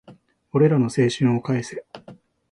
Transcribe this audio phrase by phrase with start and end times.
[0.51, 1.85] 俺らの青春を返せ